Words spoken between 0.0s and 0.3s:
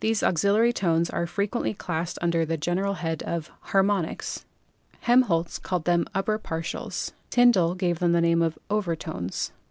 These